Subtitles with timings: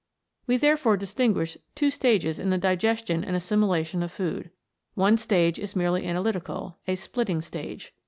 [0.47, 4.49] We therefore distinguish two stages in the digestion and assimilation of food.
[4.95, 7.93] One stage is merely analytical, a splitting stage.